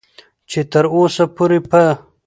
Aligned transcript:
چې 0.49 0.59
تر 0.71 0.85
اوسه 0.95 1.25
پورې 1.35 1.59
په 1.69 1.83